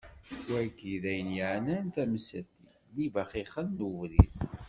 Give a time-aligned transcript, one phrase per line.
[0.51, 2.49] Wagi d ayen iεnan tamsalt
[2.93, 4.33] n yibaxixen n ubrid.